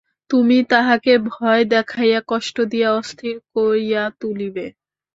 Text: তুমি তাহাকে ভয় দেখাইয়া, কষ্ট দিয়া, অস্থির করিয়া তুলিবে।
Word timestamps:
তুমি 0.29 0.57
তাহাকে 0.69 1.13
ভয় 1.27 1.63
দেখাইয়া, 1.65 2.19
কষ্ট 2.27 2.55
দিয়া, 2.71 2.89
অস্থির 2.93 3.35
করিয়া 3.53 4.03
তুলিবে। 4.19 4.65